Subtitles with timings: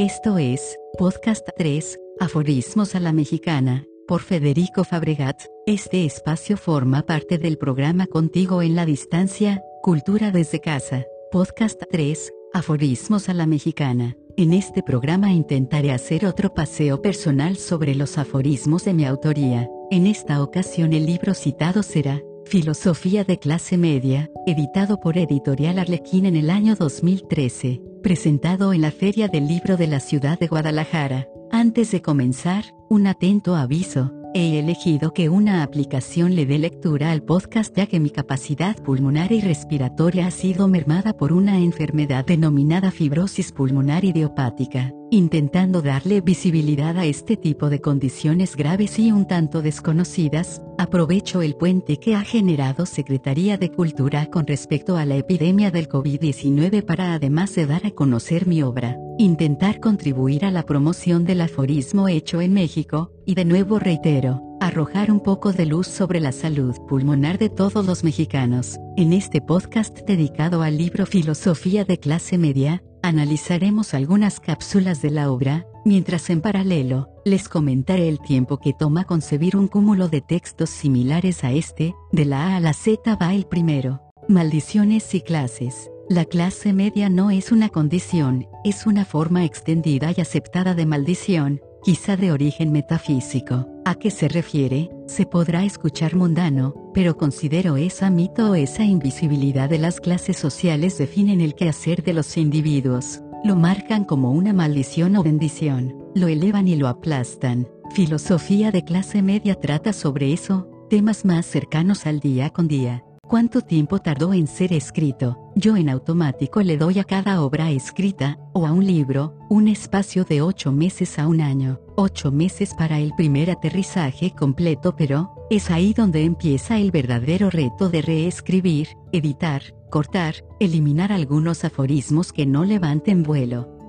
[0.00, 5.42] Esto es, Podcast 3, Aforismos a la Mexicana, por Federico Fabregat.
[5.66, 11.04] Este espacio forma parte del programa Contigo en la Distancia, Cultura desde Casa.
[11.30, 14.16] Podcast 3, Aforismos a la Mexicana.
[14.38, 19.68] En este programa intentaré hacer otro paseo personal sobre los aforismos de mi autoría.
[19.90, 26.24] En esta ocasión el libro citado será Filosofía de clase media, editado por Editorial Arlequín
[26.24, 31.28] en el año 2013, presentado en la Feria del Libro de la ciudad de Guadalajara.
[31.50, 34.12] Antes de comenzar, un atento aviso.
[34.34, 39.32] He elegido que una aplicación le dé lectura al podcast ya que mi capacidad pulmonar
[39.32, 44.92] y respiratoria ha sido mermada por una enfermedad denominada fibrosis pulmonar idiopática.
[45.12, 51.56] Intentando darle visibilidad a este tipo de condiciones graves y un tanto desconocidas, aprovecho el
[51.56, 57.12] puente que ha generado Secretaría de Cultura con respecto a la epidemia del COVID-19 para
[57.12, 62.40] además de dar a conocer mi obra, intentar contribuir a la promoción del aforismo hecho
[62.40, 67.36] en México, y de nuevo reitero, arrojar un poco de luz sobre la salud pulmonar
[67.36, 68.78] de todos los mexicanos.
[68.96, 75.30] En este podcast dedicado al libro Filosofía de clase media, Analizaremos algunas cápsulas de la
[75.30, 80.68] obra, mientras en paralelo, les comentaré el tiempo que toma concebir un cúmulo de textos
[80.68, 84.02] similares a este, de la A a la Z va el primero.
[84.28, 85.90] Maldiciones y clases.
[86.10, 91.60] La clase media no es una condición, es una forma extendida y aceptada de maldición,
[91.82, 93.66] quizá de origen metafísico.
[93.90, 94.88] ¿A qué se refiere?
[95.08, 100.96] Se podrá escuchar mundano, pero considero esa mito o esa invisibilidad de las clases sociales
[100.96, 103.20] definen el quehacer de los individuos.
[103.42, 107.66] Lo marcan como una maldición o bendición, lo elevan y lo aplastan.
[107.90, 113.02] Filosofía de clase media trata sobre eso, temas más cercanos al día con día.
[113.30, 115.52] ¿Cuánto tiempo tardó en ser escrito?
[115.54, 120.24] Yo en automático le doy a cada obra escrita, o a un libro, un espacio
[120.24, 121.78] de ocho meses a un año.
[121.94, 127.88] Ocho meses para el primer aterrizaje completo pero, es ahí donde empieza el verdadero reto
[127.88, 133.79] de reescribir, editar, cortar, eliminar algunos aforismos que no levanten vuelo.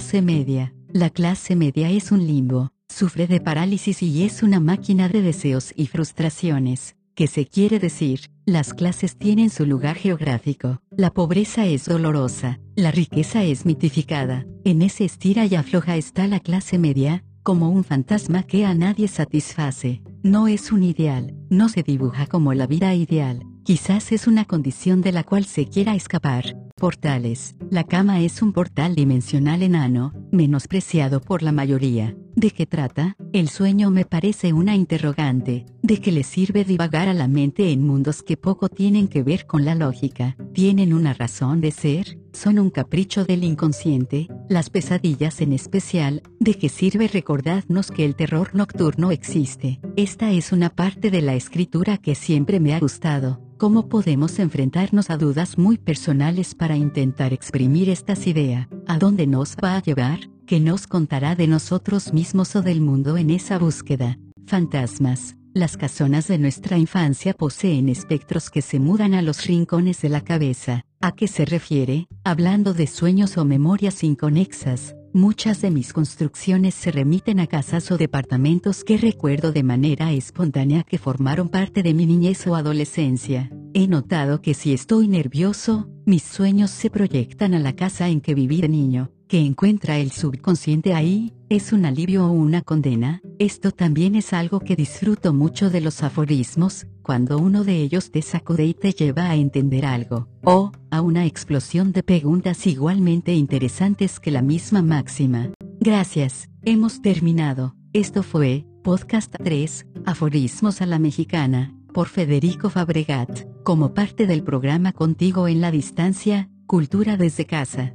[0.00, 0.72] Clase media.
[0.94, 5.74] La clase media es un limbo, sufre de parálisis y es una máquina de deseos
[5.76, 6.96] y frustraciones.
[7.14, 8.30] ¿Qué se quiere decir?
[8.46, 10.80] Las clases tienen su lugar geográfico.
[10.90, 14.46] La pobreza es dolorosa, la riqueza es mitificada.
[14.64, 19.06] En ese estira y afloja está la clase media, como un fantasma que a nadie
[19.06, 20.00] satisface.
[20.22, 25.02] No es un ideal, no se dibuja como la vida ideal, quizás es una condición
[25.02, 26.56] de la cual se quiera escapar.
[26.80, 27.56] Portales.
[27.70, 32.16] La cama es un portal dimensional enano, menospreciado por la mayoría.
[32.34, 33.16] ¿De qué trata?
[33.34, 35.66] El sueño me parece una interrogante.
[35.82, 39.46] ¿De qué le sirve divagar a la mente en mundos que poco tienen que ver
[39.46, 40.36] con la lógica?
[40.54, 42.18] ¿Tienen una razón de ser?
[42.32, 44.28] ¿Son un capricho del inconsciente?
[44.48, 49.80] Las pesadillas en especial, ¿de qué sirve recordarnos que el terror nocturno existe?
[49.96, 53.49] Esta es una parte de la escritura que siempre me ha gustado.
[53.60, 58.68] ¿Cómo podemos enfrentarnos a dudas muy personales para intentar exprimir estas ideas?
[58.86, 60.30] ¿A dónde nos va a llevar?
[60.46, 64.18] ¿Qué nos contará de nosotros mismos o del mundo en esa búsqueda?
[64.46, 65.36] Fantasmas.
[65.52, 70.22] Las casonas de nuestra infancia poseen espectros que se mudan a los rincones de la
[70.22, 70.86] cabeza.
[71.02, 72.06] ¿A qué se refiere?
[72.24, 77.98] Hablando de sueños o memorias inconexas, muchas de mis construcciones se remiten a casas o
[77.98, 83.50] departamentos que recuerdo de manera espontánea que formaron parte de mi niñez o adolescencia.
[83.74, 88.34] He notado que si estoy nervioso, mis sueños se proyectan a la casa en que
[88.34, 89.10] viví de niño.
[89.28, 94.58] Que encuentra el subconsciente ahí, es un alivio o una condena, esto también es algo
[94.58, 99.30] que disfruto mucho de los aforismos, cuando uno de ellos te sacude y te lleva
[99.30, 105.50] a entender algo, o, a una explosión de preguntas igualmente interesantes que la misma máxima.
[105.80, 107.74] Gracias, hemos terminado.
[107.92, 114.92] Esto fue, Podcast 3, Aforismos a la Mexicana, por Federico Fabregat, como parte del programa
[114.92, 117.92] Contigo en la Distancia, Cultura desde Casa.